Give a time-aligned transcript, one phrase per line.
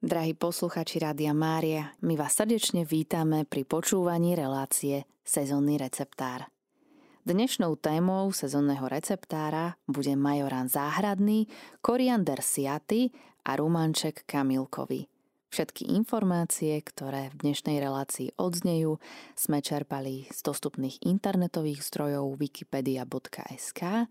[0.00, 6.48] Drahí posluchači Rádia Mária, my vás srdečne vítame pri počúvaní relácie Sezónny receptár.
[7.28, 11.52] Dnešnou témou sezónneho receptára bude majorán záhradný,
[11.84, 13.12] koriander siaty
[13.44, 15.04] a rumanček kamilkový.
[15.52, 18.96] Všetky informácie, ktoré v dnešnej relácii odznejú,
[19.36, 24.08] sme čerpali z dostupných internetových zdrojov wikipedia.sk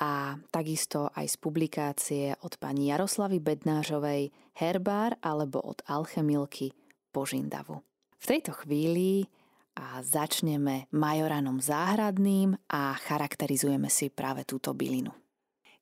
[0.00, 6.72] a takisto aj z publikácie od pani Jaroslavy Bednářovej Herbár alebo od Alchemilky
[7.12, 7.84] Požindavu.
[8.16, 9.28] V tejto chvíli
[9.76, 15.12] a začneme majoranom záhradným a charakterizujeme si práve túto bylinu.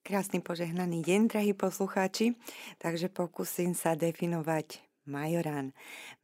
[0.02, 2.38] Krásny požehnaný deň, drahí poslucháči.
[2.78, 5.74] Takže pokúsim sa definovať majorán.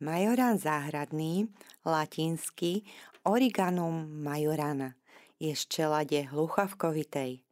[0.01, 1.51] Majorán záhradný,
[1.85, 2.87] latinsky
[3.25, 4.97] Origanum majorana,
[5.41, 7.45] je z čelade hluchavkovitej.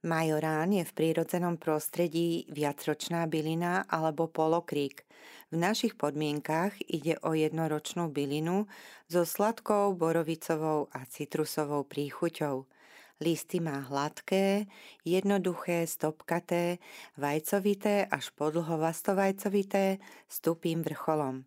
[0.00, 5.04] Majorán je v prírodzenom prostredí viacročná bylina alebo polokrík.
[5.52, 8.64] V našich podmienkach ide o jednoročnú bylinu
[9.12, 12.64] so sladkou borovicovou a citrusovou príchuťou.
[13.20, 14.64] Listy má hladké,
[15.04, 16.80] jednoduché, stopkaté,
[17.20, 21.44] vajcovité až podlhovastovajcovité s tupým vrcholom.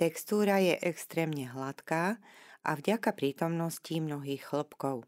[0.00, 2.16] Textúra je extrémne hladká
[2.64, 5.04] a vďaka prítomnosti mnohých chlopkov.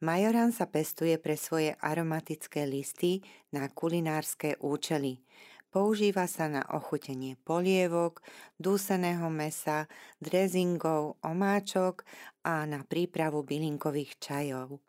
[0.00, 3.20] Majorán sa pestuje pre svoje aromatické listy
[3.52, 5.20] na kulinárske účely.
[5.68, 8.24] Používa sa na ochutenie polievok,
[8.56, 9.86] dúseného mesa,
[10.18, 12.02] drezingov, omáčok
[12.42, 14.80] a na prípravu bylinkových čajov.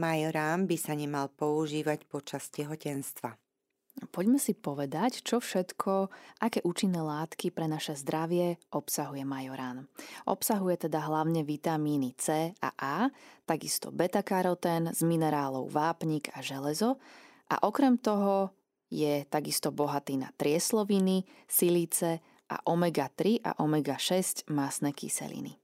[0.00, 3.47] Majorán by sa nemal používať počas tehotenstva.
[3.98, 9.90] Poďme si povedať, čo všetko, aké účinné látky pre naše zdravie obsahuje majorán.
[10.30, 13.10] Obsahuje teda hlavne vitamíny C a A,
[13.42, 17.02] takisto beta-karotén z minerálov vápnik a železo
[17.50, 18.54] a okrem toho
[18.88, 25.58] je takisto bohatý na triesloviny, silíce a omega-3 a omega-6 masné kyseliny.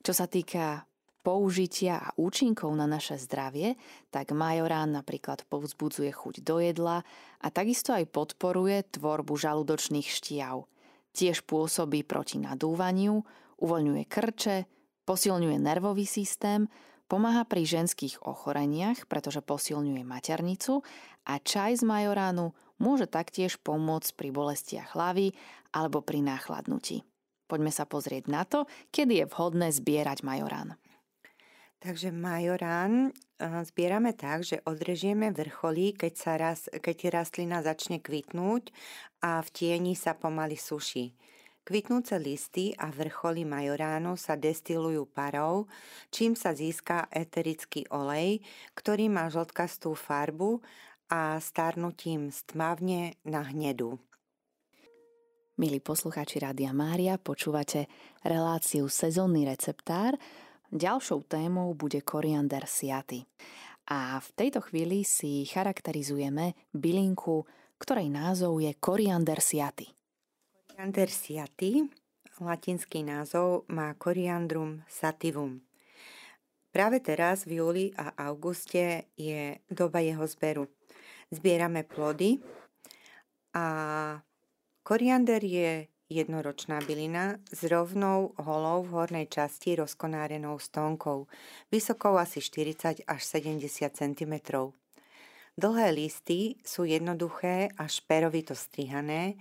[0.00, 0.89] Čo sa týka
[1.20, 3.76] použitia a účinkov na naše zdravie,
[4.08, 7.04] tak majorán napríklad povzbudzuje chuť do jedla
[7.40, 10.64] a takisto aj podporuje tvorbu žalúdočných štiav.
[11.12, 13.20] Tiež pôsobí proti nadúvaniu,
[13.60, 14.56] uvoľňuje krče,
[15.04, 16.70] posilňuje nervový systém,
[17.10, 20.86] pomáha pri ženských ochoreniach, pretože posilňuje maternicu
[21.26, 25.34] a čaj z majoránu môže taktiež pomôcť pri bolestiach hlavy
[25.74, 27.02] alebo pri náchladnutí.
[27.50, 30.78] Poďme sa pozrieť na to, kedy je vhodné zbierať majorán.
[31.80, 33.08] Takže majorán
[33.40, 38.68] zbierame tak, že odrežieme vrcholy, keď, sa raz, keď rastlina začne kvitnúť
[39.24, 41.16] a v tieni sa pomaly suší.
[41.64, 45.72] Kvitnúce listy a vrcholy majoránu sa destilujú parou,
[46.12, 48.44] čím sa získa eterický olej,
[48.76, 50.60] ktorý má žltkastú farbu
[51.08, 53.96] a starnutím stmavne na hnedu.
[55.56, 57.88] Milí poslucháči Rádia Mária, počúvate
[58.24, 60.16] reláciu Sezónny receptár,
[60.70, 63.26] Ďalšou témou bude koriander siaty.
[63.90, 67.42] A v tejto chvíli si charakterizujeme bylinku,
[67.82, 69.90] ktorej názov je koriander siaty.
[70.70, 71.90] Koriander siaty,
[72.38, 75.58] latinský názov, má Coriandrum sativum.
[76.70, 80.70] Práve teraz v júli a auguste je doba jeho zberu.
[81.34, 82.38] Zbierame plody
[83.58, 83.66] a
[84.86, 91.30] koriander je jednoročná bylina s rovnou holou v hornej časti rozkonárenou stonkou,
[91.70, 94.34] vysokou asi 40 až 70 cm.
[95.54, 99.38] Dlhé listy sú jednoduché a šperovito strihané,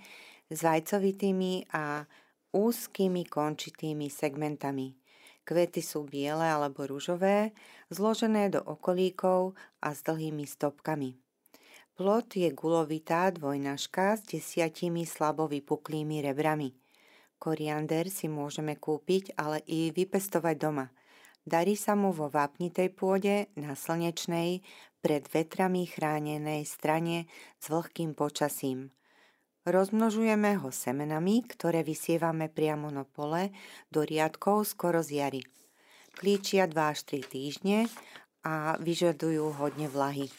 [0.50, 2.06] s vajcovitými a
[2.54, 4.98] úzkými končitými segmentami.
[5.46, 7.54] Kvety sú biele alebo rúžové,
[7.90, 11.29] zložené do okolíkov a s dlhými stopkami.
[12.00, 16.72] Plot je gulovitá dvojnažka s desiatimi slabo vypuklými rebrami.
[17.36, 20.88] Koriander si môžeme kúpiť, ale i vypestovať doma.
[21.44, 24.64] Darí sa mu vo vápnitej pôde na slnečnej,
[25.04, 27.28] pred vetrami chránenej strane
[27.60, 28.96] s vlhkým počasím.
[29.68, 33.52] Rozmnožujeme ho semenami, ktoré vysievame priamo na pole
[33.92, 35.44] do riadkov skoro z jary.
[36.16, 37.92] Klíčia 2 až 3 týždne
[38.48, 40.32] a vyžadujú hodne vlahy.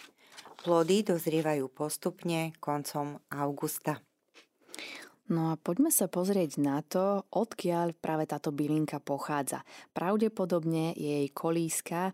[0.61, 3.97] Plody dozrievajú postupne koncom augusta.
[5.33, 9.65] No a poďme sa pozrieť na to, odkiaľ práve táto bylinka pochádza.
[9.97, 12.13] Pravdepodobne je jej kolíska e,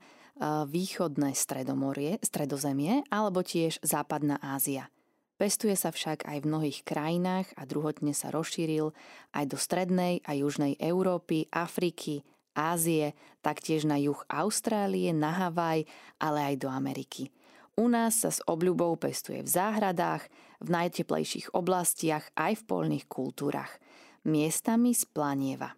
[0.69, 4.93] východné stredomorie, stredozemie alebo tiež západná Ázia.
[5.41, 8.95] Pestuje sa však aj v mnohých krajinách a druhotne sa rozšíril
[9.35, 12.23] aj do strednej a južnej Európy, Afriky,
[12.57, 13.13] Ázie,
[13.45, 15.85] taktiež na juh Austrálie, na Havaj,
[16.17, 17.29] ale aj do Ameriky.
[17.77, 20.25] U nás sa s obľubou pestuje v záhradách,
[20.65, 23.77] v najteplejších oblastiach aj v polných kultúrach.
[24.25, 25.77] Miestami splanieva.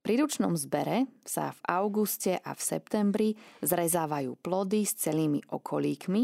[0.00, 3.28] Pri ručnom zbere sa v auguste a v septembri
[3.60, 6.22] zrezávajú plody s celými okolíkmi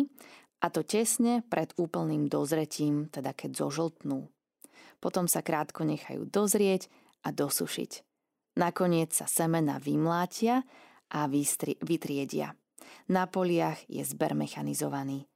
[0.65, 4.25] a to tesne pred úplným dozretím, teda keď zožltnú.
[5.03, 6.89] Potom sa krátko nechajú dozrieť
[7.27, 8.07] a dosušiť.
[8.57, 10.65] Nakoniec sa semena vymlátia
[11.13, 12.57] a vytriedia.
[13.13, 15.27] Na poliach je zber mechanizovaný.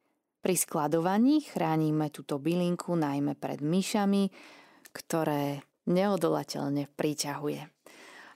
[0.41, 4.33] Pri skladovaní chránime túto bylinku najmä pred myšami,
[4.91, 7.61] ktoré neodolateľne priťahuje.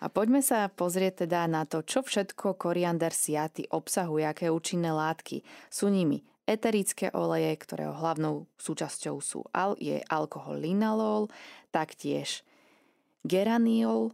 [0.04, 5.40] A poďme sa pozrieť teda na to, čo všetko koriander siaty obsahuje, aké účinné látky.
[5.72, 11.32] Sú nimi eterické oleje, ktorého hlavnou súčasťou sú al, je alkohol linalol,
[11.72, 12.44] taktiež
[13.24, 14.12] geraniol,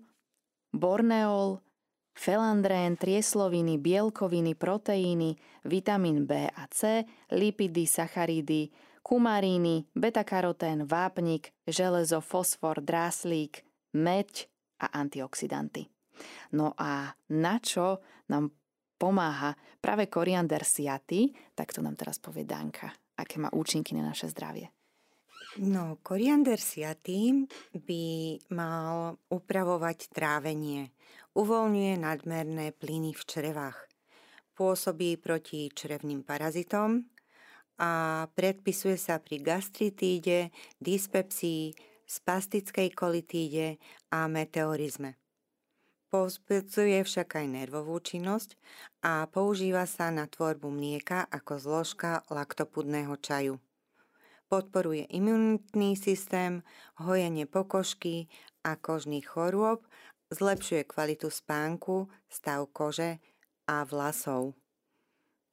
[0.71, 1.59] borneol,
[2.21, 8.69] felandrén, triesloviny, bielkoviny, proteíny, vitamín B a C, lipidy, sacharidy,
[9.01, 13.65] kumaríny, beta-karotén, vápnik, železo, fosfor, dráslík,
[13.97, 14.53] meď
[14.85, 15.89] a antioxidanty.
[16.53, 18.53] No a na čo nám
[19.01, 24.29] pomáha práve koriander siaty, tak to nám teraz povie Danka, aké má účinky na naše
[24.29, 24.69] zdravie.
[25.59, 30.95] No, koriander siaty by mal upravovať trávenie.
[31.35, 33.75] Uvoľňuje nadmerné plyny v črevách.
[34.55, 37.03] Pôsobí proti črevným parazitom
[37.83, 37.91] a
[38.31, 41.75] predpisuje sa pri gastritíde, dyspepsii,
[42.07, 43.83] spastickej kolitíde
[44.15, 45.19] a meteorizme.
[46.15, 48.55] Povzbudzuje však aj nervovú činnosť
[49.03, 53.59] a používa sa na tvorbu mlieka ako zložka laktopudného čaju.
[54.51, 56.67] Podporuje imunitný systém,
[56.99, 58.27] hojenie pokožky
[58.67, 59.87] a kožných chorôb,
[60.35, 63.23] zlepšuje kvalitu spánku, stav kože
[63.71, 64.59] a vlasov.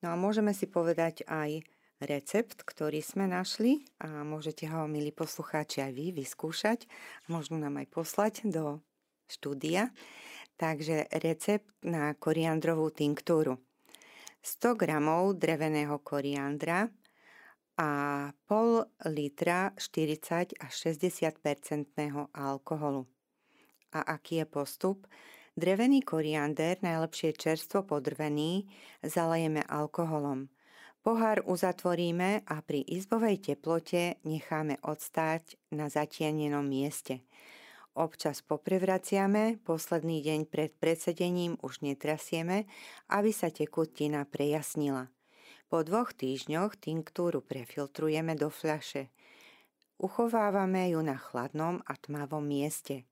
[0.01, 1.61] No a môžeme si povedať aj
[2.01, 6.89] recept, ktorý sme našli a môžete ho, milí poslucháči, aj vy vyskúšať
[7.29, 8.81] možno nám aj poslať do
[9.29, 9.93] štúdia.
[10.57, 13.61] Takže recept na koriandrovú tinktúru.
[14.41, 14.89] 100 g
[15.37, 16.89] dreveného koriandra
[17.77, 17.89] a
[18.49, 23.05] pol litra 40 až 60 percentného alkoholu.
[23.93, 25.07] A aký je postup?
[25.57, 28.69] Drevený koriander, najlepšie čerstvo podrvený,
[29.01, 30.49] zalejeme alkoholom.
[31.01, 37.25] Pohár uzatvoríme a pri izbovej teplote necháme odstáť na zatienenom mieste.
[37.97, 42.69] Občas poprevraciame, posledný deň pred predsedením už netrasieme,
[43.09, 45.09] aby sa tekutina prejasnila.
[45.67, 49.11] Po dvoch týždňoch tinktúru prefiltrujeme do fľaše.
[49.99, 53.03] Uchovávame ju na chladnom a tmavom mieste.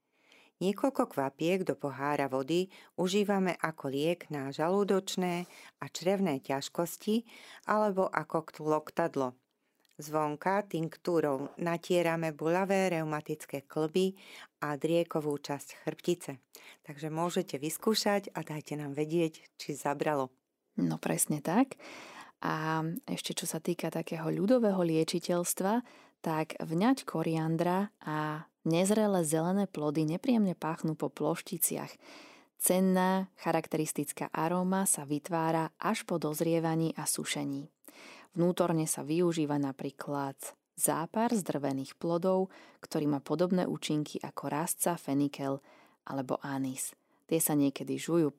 [0.63, 5.43] Niekoľko kvapiek do pohára vody užívame ako liek na žalúdočné
[5.83, 7.27] a črevné ťažkosti
[7.67, 9.35] alebo ako loktadlo–
[9.95, 14.11] Zvonka tinktúrou natierame bulavé reumatické klby
[14.59, 16.35] a driekovú časť chrbtice.
[16.83, 20.35] Takže môžete vyskúšať a dajte nám vedieť, či zabralo.
[20.75, 21.79] No presne tak.
[22.45, 25.81] A ešte čo sa týka takého ľudového liečiteľstva,
[26.21, 31.89] tak vňať koriandra a nezrelé zelené plody nepríjemne páchnú po plošticiach.
[32.61, 37.65] Cenná charakteristická aróma sa vytvára až po dozrievaní a sušení.
[38.37, 40.37] Vnútorne sa využíva napríklad
[40.77, 42.53] zápar z drvených plodov,
[42.85, 45.65] ktorý má podobné účinky ako rastca, fenikel
[46.05, 46.93] alebo anís.
[47.25, 48.29] Tie sa niekedy žujú,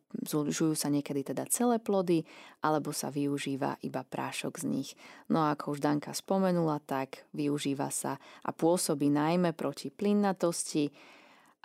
[0.46, 2.22] žujú sa niekedy teda celé plody,
[2.62, 4.90] alebo sa využíva iba prášok z nich.
[5.26, 10.94] No a ako už Danka spomenula, tak využíva sa a pôsobí najmä proti plynnatosti,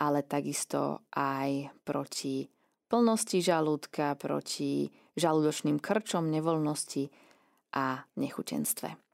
[0.01, 2.49] ale takisto aj proti
[2.89, 7.07] plnosti žalúdka, proti žalúdočným krčom, nevoľnosti
[7.77, 9.10] a nechutenstve.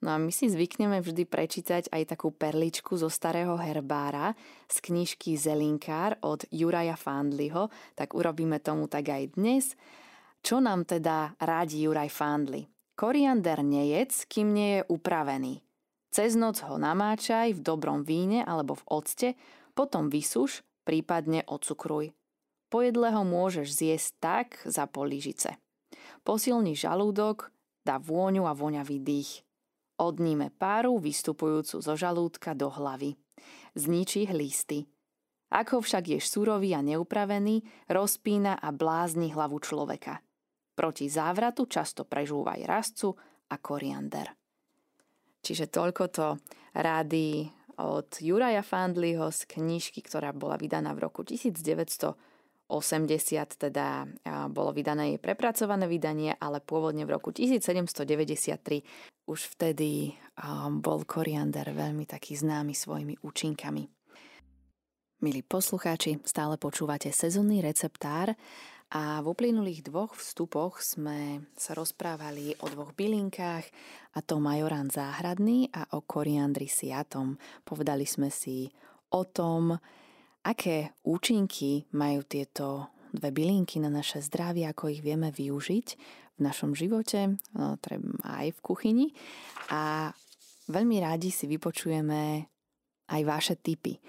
[0.00, 4.32] No a my si zvykneme vždy prečítať aj takú perličku zo starého herbára
[4.64, 9.76] z knižky Zelinkár od Juraja Fandliho, tak urobíme tomu tak aj dnes.
[10.40, 12.64] Čo nám teda radí Juraj Fandli?
[12.96, 15.60] Koriander nejedz, kým nie je upravený.
[16.08, 19.28] Cez noc ho namáčaj v dobrom víne alebo v octe,
[19.76, 22.16] potom vysuš, prípadne ocukruj.
[22.72, 25.60] Po jedle ho môžeš zjesť tak za polížice.
[26.24, 27.52] Posilni žalúdok,
[27.84, 29.44] dá vôňu a voňavý dých.
[30.00, 33.20] Odníme páru vystupujúcu zo žalúdka do hlavy.
[33.76, 34.88] Zničí hlisty.
[35.52, 37.60] Ako však ješ surový a neupravený,
[37.92, 40.24] rozpína a blázni hlavu človeka.
[40.72, 43.12] Proti závratu často prežúvaj rastcu
[43.52, 44.32] a koriander.
[45.44, 46.40] Čiže toľko to
[46.80, 47.44] rády
[47.80, 52.70] od Juraja Fandliho z knižky, ktorá bola vydaná v roku 1988.
[53.56, 54.08] teda
[54.48, 60.18] bolo vydané jej prepracované vydanie, ale pôvodne v roku 1793 už vtedy
[60.82, 63.86] bol koriander veľmi taký známy svojimi účinkami.
[65.22, 68.34] Milí poslucháči, stále počúvate sezónny receptár
[68.90, 73.70] a v uplynulých dvoch vstupoch sme sa rozprávali o dvoch bylinkách,
[74.10, 77.38] a to majorán záhradný a o koriandri siatom.
[77.62, 78.66] Povedali sme si
[79.14, 79.78] o tom,
[80.42, 86.72] aké účinky majú tieto dve bylinky na naše zdravie, ako ich vieme využiť v našom
[86.72, 87.76] živote, no,
[88.24, 89.06] aj v kuchyni.
[89.68, 90.08] A
[90.72, 92.48] veľmi rádi si vypočujeme
[93.12, 94.00] aj vaše tipy.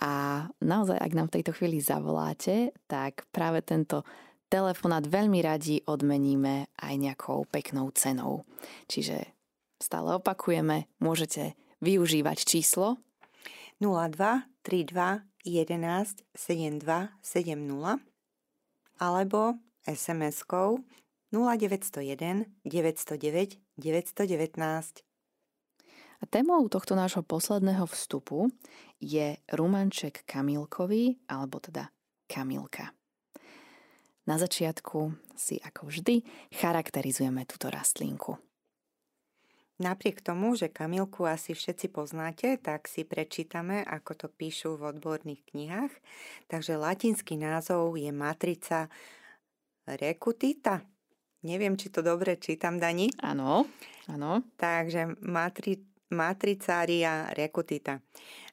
[0.00, 4.04] A naozaj, ak nám v tejto chvíli zavoláte, tak práve tento
[4.48, 8.44] telefonát veľmi radi odmeníme aj nejakou peknou cenou.
[8.88, 9.36] Čiže
[9.80, 12.96] stále opakujeme, môžete využívať číslo
[13.80, 18.00] 02 32 11 72 70
[18.96, 20.80] alebo SMS-kou
[21.36, 25.04] 0901 909 919.
[26.16, 28.48] A témou tohto nášho posledného vstupu
[28.96, 31.92] je rumanček kamilkový, alebo teda
[32.24, 32.96] kamilka.
[34.24, 36.24] Na začiatku si ako vždy
[36.56, 38.40] charakterizujeme túto rastlinku.
[39.76, 45.44] Napriek tomu, že kamilku asi všetci poznáte, tak si prečítame, ako to píšu v odborných
[45.52, 45.92] knihách.
[46.48, 48.88] Takže latinský názov je matrica
[49.84, 50.80] recutita.
[51.44, 53.12] Neviem, či to dobre čítam, Dani.
[53.20, 53.68] Áno,
[54.08, 54.40] áno.
[54.56, 57.98] Takže matri, Matricária recutita.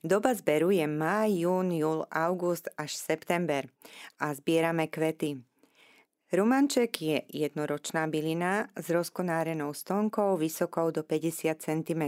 [0.02, 3.70] Doba zberu je máj, jún, júl, august až september
[4.18, 5.38] a zbierame kvety.
[6.34, 12.04] Rumanček je jednoročná bylina s rozkonárenou stonkou vysokou do 50 cm.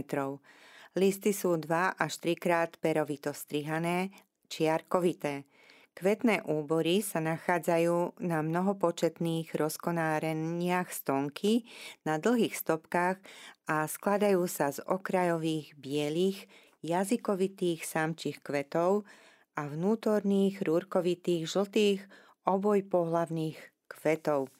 [0.98, 4.10] Listy sú 2 až 3 krát perovito strihané,
[4.50, 5.46] čiarkovité.
[5.96, 11.64] Kvetné úbory sa nachádzajú na mnohopočetných rozkonáreniach stonky
[12.04, 13.16] na dlhých stopkách
[13.64, 16.52] a skladajú sa z okrajových bielých
[16.84, 19.08] jazykovitých samčích kvetov
[19.56, 22.04] a vnútorných rúrkovitých žltých
[22.44, 23.56] obojpohlavných
[23.88, 24.52] kvetov.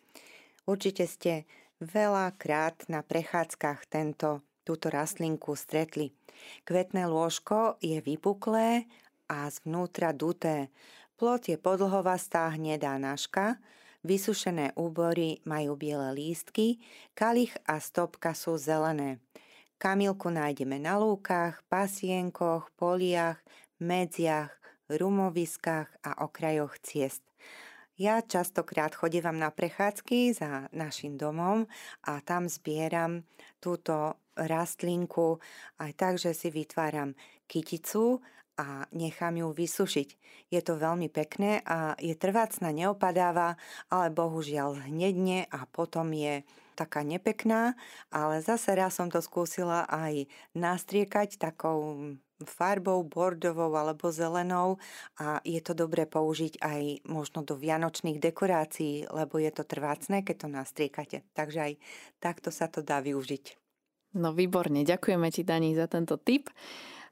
[0.64, 1.44] Určite ste
[1.84, 6.16] veľakrát na prechádzkach tento, túto rastlinku stretli.
[6.64, 8.88] Kvetné lôžko je vypuklé
[9.28, 10.72] a zvnútra duté.
[11.16, 13.56] Plot je podlhovastá hnedá náška,
[14.04, 16.76] vysušené úbory majú biele lístky,
[17.16, 19.24] kalich a stopka sú zelené.
[19.80, 23.40] Kamilku nájdeme na lúkach, pasienkoch, poliach,
[23.80, 24.52] medziach,
[24.92, 27.24] rumoviskách a okrajoch ciest.
[27.96, 31.64] Ja častokrát chodívam na prechádzky za našim domom
[32.04, 33.24] a tam zbieram
[33.56, 35.40] túto rastlinku
[35.80, 37.16] aj tak, že si vytváram
[37.48, 38.20] kyticu
[38.56, 40.08] a nechám ju vysušiť.
[40.48, 43.60] Je to veľmi pekné a je trvácna, neopadáva,
[43.92, 46.42] ale bohužiaľ hnedne a potom je
[46.76, 47.72] taká nepekná,
[48.12, 52.12] ale zase raz som to skúsila aj nastriekať takou
[52.44, 54.76] farbou bordovou alebo zelenou
[55.16, 60.36] a je to dobré použiť aj možno do vianočných dekorácií, lebo je to trvácne, keď
[60.44, 61.18] to nastriekate.
[61.32, 61.72] Takže aj
[62.20, 63.56] takto sa to dá využiť.
[64.20, 66.52] No výborne, ďakujeme ti Dani za tento tip.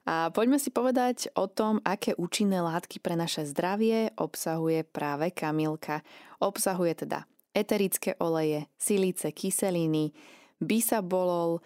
[0.05, 6.05] A poďme si povedať o tom, aké účinné látky pre naše zdravie obsahuje práve kamilka.
[6.37, 10.13] Obsahuje teda eterické oleje, silice, kyseliny,
[10.61, 11.57] bisabolol,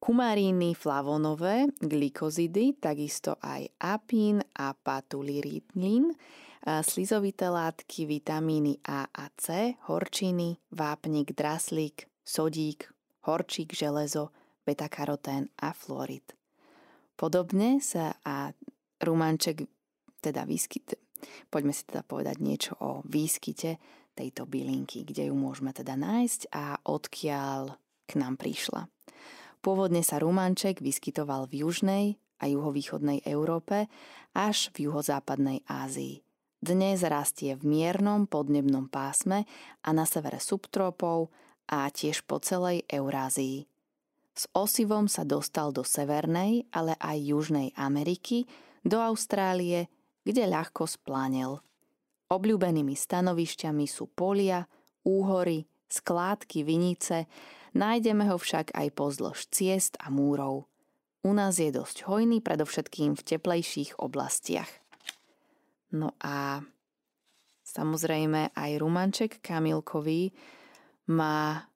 [0.00, 6.16] kumaríny flavonové, glikozidy, takisto aj apín a patuliritlín,
[6.64, 12.88] slizovité látky, vitamíny A a C, horčiny, vápnik, draslík, sodík,
[13.28, 14.32] horčík, železo,
[14.64, 16.24] beta-karotén a fluorid.
[17.22, 18.50] Podobne sa a
[18.98, 19.70] rumanček
[20.18, 20.98] teda výskyt,
[21.54, 23.78] poďme si teda povedať niečo o výskyte
[24.18, 27.78] tejto bylinky, kde ju môžeme teda nájsť a odkiaľ
[28.10, 28.90] k nám prišla.
[29.62, 32.06] Pôvodne sa rumanček vyskytoval v južnej
[32.42, 33.86] a juhovýchodnej Európe
[34.34, 36.26] až v juhozápadnej Ázii.
[36.58, 39.46] Dnes rastie v miernom podnebnom pásme
[39.86, 41.30] a na severe subtrópov
[41.70, 43.70] a tiež po celej Eurázii.
[44.32, 48.48] S osivom sa dostal do Severnej, ale aj Južnej Ameriky,
[48.80, 49.92] do Austrálie,
[50.24, 51.60] kde ľahko splánel.
[52.32, 54.64] Obľúbenými stanovišťami sú polia,
[55.04, 57.28] úhory, skládky vinice,
[57.76, 60.64] nájdeme ho však aj pozdĺž ciest a múrov.
[61.22, 64.70] U nás je dosť hojný predovšetkým v teplejších oblastiach.
[65.92, 66.64] No a
[67.68, 70.32] samozrejme aj rumanček kamilkový
[71.12, 71.68] má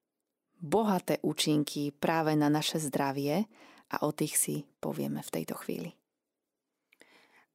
[0.60, 3.44] bohaté účinky práve na naše zdravie
[3.92, 5.94] a o tých si povieme v tejto chvíli.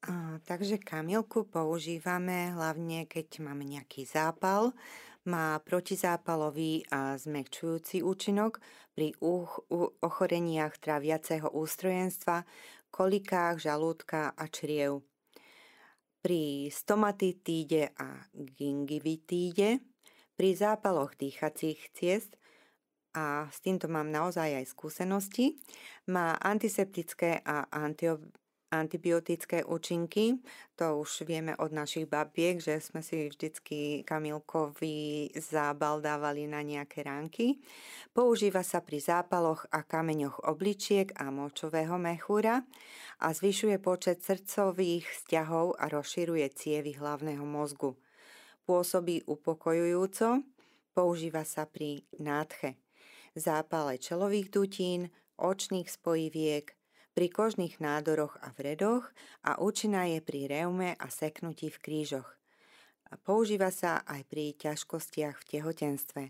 [0.01, 4.73] A takže kamilku používame hlavne, keď máme nejaký zápal.
[5.29, 8.57] Má protizápalový a zmekčujúci účinok
[8.97, 12.41] pri uch, u, ochoreniach tráviaceho ústrojenstva,
[12.89, 15.05] kolikách žalúdka a čriev.
[16.25, 19.77] Pri stomatitíde a gingivitíde,
[20.33, 22.40] pri zápaloch dýchacích ciest
[23.11, 25.59] a s týmto mám naozaj aj skúsenosti,
[26.07, 28.19] má antiseptické a antio,
[28.71, 30.39] antibiotické účinky.
[30.79, 37.03] To už vieme od našich babiek, že sme si vždycky kamilkový zábal dávali na nejaké
[37.03, 37.59] ránky.
[38.15, 42.63] Používa sa pri zápaloch a kameňoch obličiek a močového mechúra
[43.19, 47.99] a zvyšuje počet srdcových vzťahov a rozširuje cievy hlavného mozgu.
[48.63, 50.47] Pôsobí upokojujúco,
[50.95, 52.79] používa sa pri nádche,
[53.35, 55.09] zápale čelových dutín,
[55.39, 56.75] očných spojiviek,
[57.11, 59.11] pri kožných nádoroch a vredoch
[59.43, 62.29] a účinná je pri reume a seknutí v krížoch.
[63.27, 66.23] Používa sa aj pri ťažkostiach v tehotenstve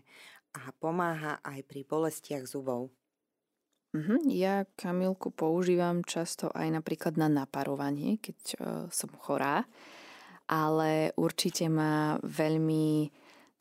[0.58, 2.90] a pomáha aj pri bolestiach zubov.
[3.92, 8.56] Mhm, ja kamilku používam často aj napríklad na naparovanie, keď uh,
[8.88, 9.68] som chorá,
[10.48, 13.12] ale určite má veľmi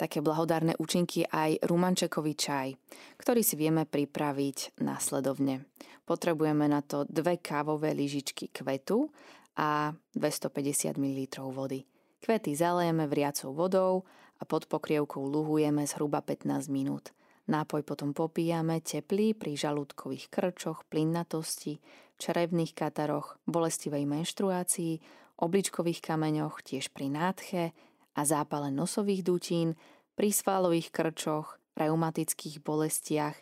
[0.02, 2.74] také blahodárne účinky aj rumančekový čaj,
[3.22, 5.70] ktorý si vieme pripraviť následovne.
[6.10, 9.14] Potrebujeme na to dve kávové lyžičky kvetu
[9.62, 11.22] a 250 ml
[11.54, 11.86] vody.
[12.18, 14.10] Kvety zalejeme vriacou vodou
[14.42, 17.14] a pod pokrievkou luhujeme zhruba 15 minút.
[17.46, 21.78] Nápoj potom popíjame teplý pri žalúdkových krčoch, plinnatosti,
[22.18, 25.02] črevných kataroch, bolestivej menštruácii,
[25.42, 27.74] obličkových kameňoch, tiež pri nádche,
[28.16, 29.80] a zápale nosových dutín,
[30.16, 33.38] pri svalových krčoch, reumatických bolestiach,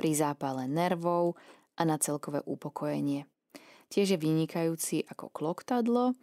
[0.00, 1.38] pri zápale nervov
[1.78, 3.28] a na celkové upokojenie.
[3.92, 6.18] Tiež je vynikajúci ako kloktadlo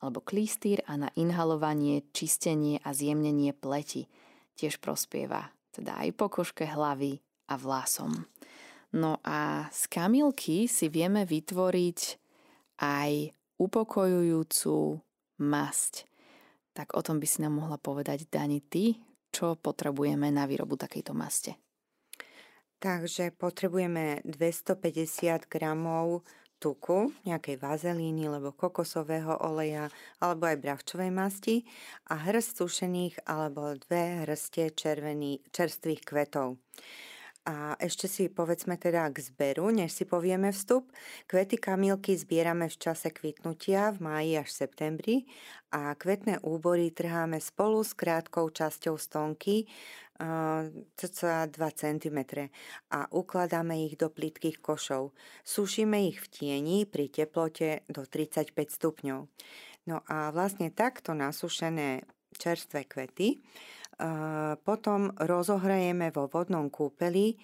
[0.00, 4.08] alebo klístýr a na inhalovanie, čistenie a zjemnenie pleti.
[4.56, 7.20] Tiež prospieva teda aj pokožke hlavy
[7.52, 8.24] a vlasom.
[8.96, 12.00] No a z kamilky si vieme vytvoriť
[12.82, 13.12] aj
[13.60, 14.98] upokojujúcu
[15.38, 16.09] masť
[16.80, 18.96] tak o tom by si nám mohla povedať Dani ty,
[19.28, 21.60] čo potrebujeme na výrobu takejto maste.
[22.80, 26.24] Takže potrebujeme 250 gramov
[26.56, 29.92] tuku, nejakej vazelíny alebo kokosového oleja
[30.24, 31.68] alebo aj bravčovej masti
[32.08, 36.56] a hrst sušených alebo dve hrste červený, čerstvých kvetov.
[37.48, 40.92] A ešte si povedzme teda k zberu, než si povieme vstup.
[41.24, 45.24] Kvety kamilky zbierame v čase kvitnutia v máji až septembri
[45.72, 49.64] a kvetné úbory trháme spolu s krátkou časťou stonky
[50.96, 52.18] cca 2 cm
[52.92, 55.16] a ukladáme ich do plitkých košov.
[55.48, 59.20] Sušíme ich v tieni pri teplote do 35 stupňov.
[59.88, 62.04] No a vlastne takto nasušené
[62.36, 63.40] čerstvé kvety
[64.64, 67.36] potom rozohrajeme vo vodnom kúpeli,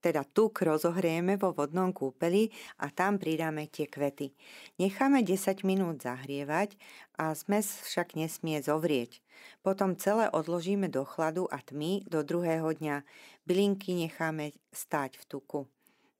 [0.00, 2.52] teda tuk rozohrejeme vo vodnom kúpeli
[2.84, 4.36] a tam pridáme tie kvety.
[4.76, 6.76] Necháme 10 minút zahrievať
[7.16, 9.24] a zmes však nesmie zovrieť.
[9.64, 13.08] Potom celé odložíme do chladu a tmy do druhého dňa.
[13.48, 15.60] Bylinky necháme stáť v tuku.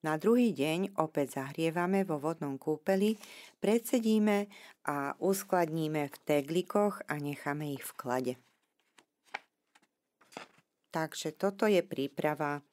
[0.01, 3.19] Na druhý deň opäť zahrievame vo vodnom kúpeli,
[3.61, 4.49] predsedíme
[4.89, 8.33] a uskladníme v teglikoch a necháme ich v klade.
[10.89, 12.65] Takže toto je príprava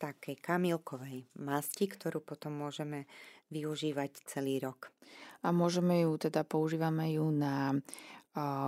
[0.00, 3.04] takej kamilkovej masti, ktorú potom môžeme
[3.52, 4.90] využívať celý rok.
[5.44, 7.76] A môžeme ju, teda používame ju na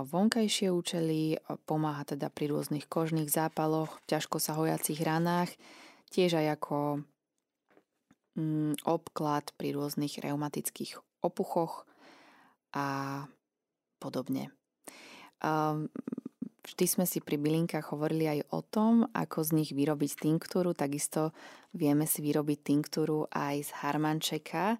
[0.03, 5.55] vonkajšie účely, pomáha teda pri rôznych kožných zápaloch, ťažko sa hojacích ranách,
[6.11, 6.77] tiež aj ako
[8.35, 11.87] mm, obklad pri rôznych reumatických opuchoch
[12.75, 13.23] a
[14.03, 14.51] podobne.
[16.63, 20.71] Vždy sme si pri bylinkách hovorili aj o tom, ako z nich vyrobiť tinktúru.
[20.71, 21.35] Takisto
[21.75, 24.79] vieme si vyrobiť tinktúru aj z harmančeka,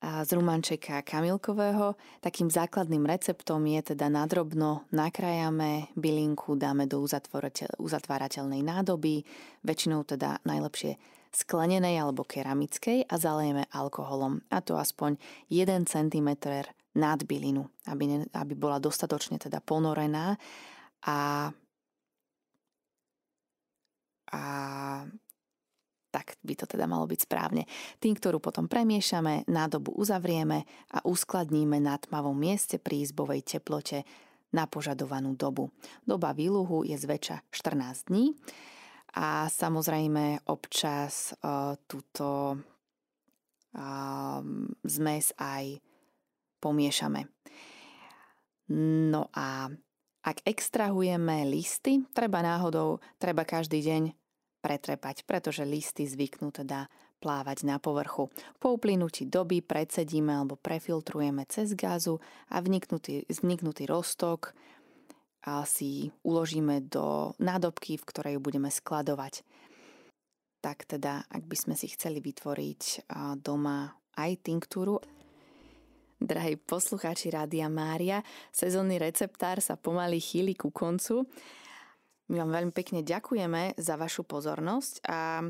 [0.00, 1.92] a z rumančeka kamilkového.
[2.24, 7.04] Takým základným receptom je teda nadrobno nakrájame bylinku, dáme do
[7.76, 9.20] uzatvárateľnej nádoby,
[9.60, 10.96] väčšinou teda najlepšie
[11.36, 14.40] sklenenej alebo keramickej a zalejeme alkoholom.
[14.48, 15.20] A to aspoň
[15.52, 16.28] 1 cm
[16.96, 20.40] nad bylinu, aby, aby bola dostatočne teda ponorená
[21.06, 21.50] a,
[24.30, 24.42] a
[26.10, 27.62] tak by to teda malo byť správne.
[28.02, 34.02] Tým, ktorú potom premiešame, nádobu uzavrieme a uskladníme na tmavom mieste pri izbovej teplote
[34.50, 35.70] na požadovanú dobu.
[36.02, 38.34] Doba výluhu je zväčša 14 dní
[39.14, 42.58] a samozrejme občas uh, túto
[43.78, 44.42] uh,
[44.82, 45.78] zmes aj
[46.58, 47.30] pomiešame.
[49.10, 49.70] No a
[50.20, 54.02] ak extrahujeme listy, treba náhodou, treba každý deň
[54.60, 58.28] pretrepať, pretože listy zvyknú teda plávať na povrchu.
[58.60, 62.20] Po uplynutí doby predsedíme alebo prefiltrujeme cez gazu
[62.52, 64.52] a vniknutý, vzniknutý roztok
[65.48, 69.40] a si uložíme do nádobky, v ktorej ju budeme skladovať.
[70.60, 73.08] Tak teda, ak by sme si chceli vytvoriť
[73.40, 75.00] doma aj tinktúru,
[76.20, 78.20] Drahí poslucháči Rádia Mária,
[78.52, 81.24] sezónny receptár sa pomaly chýli ku koncu.
[82.28, 85.48] My vám veľmi pekne ďakujeme za vašu pozornosť a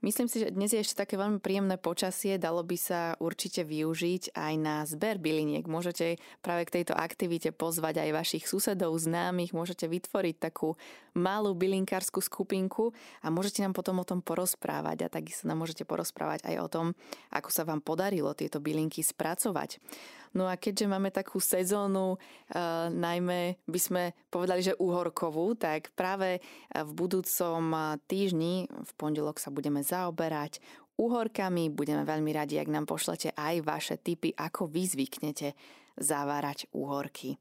[0.00, 4.32] Myslím si, že dnes je ešte také veľmi príjemné počasie, dalo by sa určite využiť
[4.32, 5.68] aj na zber byliniek.
[5.68, 10.80] Môžete práve k tejto aktivite pozvať aj vašich susedov, známych, môžete vytvoriť takú
[11.12, 16.48] malú bylinkárskú skupinku a môžete nám potom o tom porozprávať a takisto nám môžete porozprávať
[16.48, 16.86] aj o tom,
[17.28, 19.84] ako sa vám podarilo tieto bylinky spracovať.
[20.30, 26.38] No a keďže máme takú sezónu, uh, najmä by sme povedali, že uhorkovú, tak práve
[26.70, 30.62] v budúcom týždni, v pondelok sa budeme zaoberať
[30.94, 31.74] uhorkami.
[31.74, 35.58] Budeme veľmi radi, ak nám pošlete aj vaše tipy, ako vy zvyknete
[35.98, 37.34] zavárať uhorky.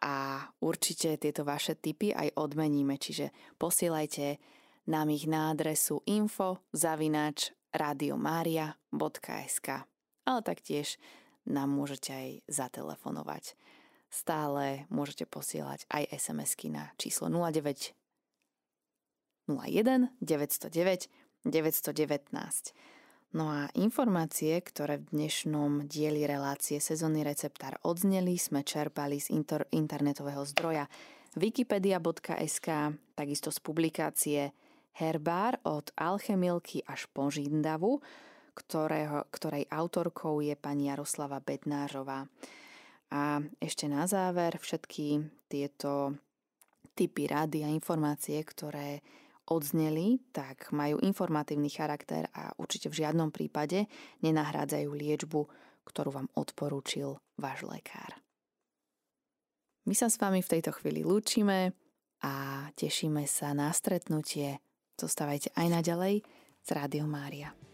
[0.00, 4.38] A určite tieto vaše tipy aj odmeníme, čiže posielajte
[4.88, 9.90] nám ich na adresu info zavinač radiomaria.sk
[10.30, 10.94] ale taktiež
[11.50, 13.58] nám môžete aj zatelefonovať.
[14.10, 17.94] Stále môžete posielať aj SMS-ky na číslo 09
[19.50, 21.10] 01 909
[21.46, 22.74] 919.
[23.30, 29.70] No a informácie, ktoré v dnešnom dieli relácie Sezónny receptár odzneli, sme čerpali z inter-
[29.70, 30.90] internetového zdroja
[31.38, 32.68] wikipedia.sk,
[33.14, 34.50] takisto z publikácie
[34.98, 38.02] Herbár od Alchemilky až po Žindavu,
[38.60, 42.28] ktorého, ktorej autorkou je pani Jaroslava Bednářová.
[43.10, 46.14] A ešte na záver všetky tieto
[46.94, 49.02] typy rady a informácie, ktoré
[49.50, 53.90] odzneli, tak majú informatívny charakter a určite v žiadnom prípade
[54.22, 55.40] nenahrádzajú liečbu,
[55.82, 58.20] ktorú vám odporúčil váš lekár.
[59.88, 61.74] My sa s vami v tejto chvíli lúčime
[62.22, 64.62] a tešíme sa na stretnutie.
[64.94, 66.14] Zostávajte aj naďalej
[66.62, 67.69] s Rádiom Mária.